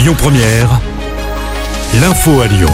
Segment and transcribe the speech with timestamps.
[0.00, 0.80] Lyon Première,
[2.00, 2.70] l'info à Lyon.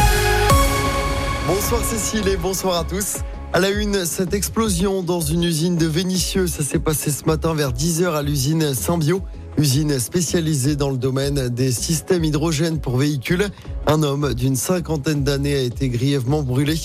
[1.49, 3.17] Bonsoir Cécile et bonsoir à tous.
[3.53, 7.53] À la une, cette explosion dans une usine de Vénissieux, ça s'est passé ce matin
[7.53, 9.23] vers 10h à l'usine Symbio,
[9.59, 13.49] usine spécialisée dans le domaine des systèmes hydrogène pour véhicules.
[13.89, 16.77] Un homme d'une cinquantaine d'années a été grièvement brûlé.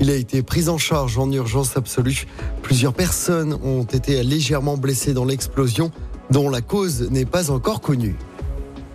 [0.00, 2.26] Il a été pris en charge en urgence absolue.
[2.62, 5.90] Plusieurs personnes ont été légèrement blessées dans l'explosion,
[6.30, 8.16] dont la cause n'est pas encore connue.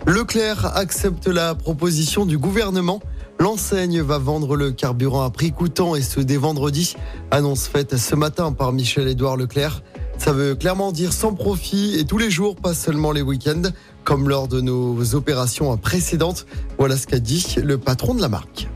[0.06, 3.00] Leclerc accepte la proposition du gouvernement.
[3.40, 6.94] L'enseigne va vendre le carburant à prix coûtant et ce dès vendredi.
[7.32, 9.82] Annonce faite ce matin par Michel-Édouard Leclerc.
[10.16, 13.70] Ça veut clairement dire sans profit et tous les jours, pas seulement les week-ends,
[14.04, 16.46] comme lors de nos opérations précédentes.
[16.78, 18.68] Voilà ce qu'a dit le patron de la marque.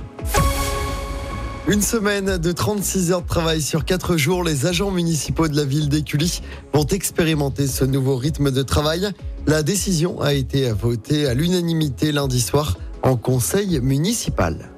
[1.70, 5.64] Une semaine de 36 heures de travail sur 4 jours, les agents municipaux de la
[5.64, 6.42] ville d'Écully
[6.74, 9.12] vont expérimenter ce nouveau rythme de travail.
[9.46, 14.72] La décision a été votée à l'unanimité lundi soir en conseil municipal.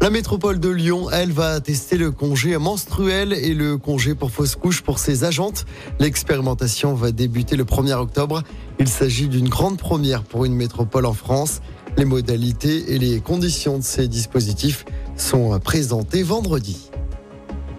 [0.00, 4.54] La métropole de Lyon, elle, va tester le congé menstruel et le congé pour fausse
[4.54, 5.66] couche pour ses agentes.
[5.98, 8.44] L'expérimentation va débuter le 1er octobre.
[8.78, 11.62] Il s'agit d'une grande première pour une métropole en France.
[11.96, 14.84] Les modalités et les conditions de ces dispositifs
[15.20, 16.90] sont présentés vendredi.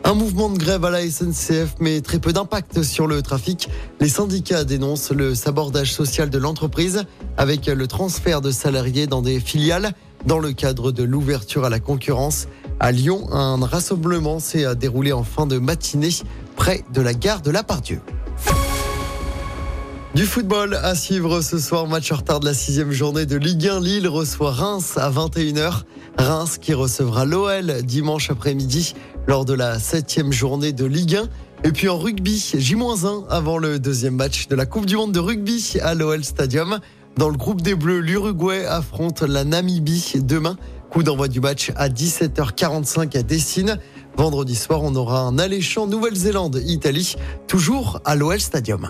[0.04, 3.70] Un mouvement de grève à la SNCF, mais très peu d'impact sur le trafic.
[4.00, 7.04] Les syndicats dénoncent le sabordage social de l'entreprise
[7.38, 9.94] avec le transfert de salariés dans des filiales.
[10.26, 12.48] Dans le cadre de l'ouverture à la concurrence,
[12.80, 16.10] à Lyon, un rassemblement s'est déroulé en fin de matinée
[16.56, 18.02] près de la gare de la Pardieu.
[20.16, 23.68] Du football à suivre ce soir, match en retard de la sixième journée de Ligue
[23.68, 23.80] 1.
[23.80, 25.84] Lille reçoit Reims à 21h.
[26.18, 28.96] Reims qui recevra l'OL dimanche après-midi
[29.28, 31.30] lors de la septième journée de Ligue 1.
[31.64, 35.20] Et puis en rugby, J-1 avant le deuxième match de la Coupe du Monde de
[35.20, 36.80] rugby à l'OL Stadium.
[37.16, 40.58] Dans le groupe des Bleus, l'Uruguay affronte la Namibie demain.
[40.90, 43.78] Coup d'envoi du match à 17h45 à Dessine.
[44.18, 47.16] Vendredi soir, on aura un alléchant Nouvelle-Zélande-Italie,
[47.48, 48.90] toujours à l'OL Stadium.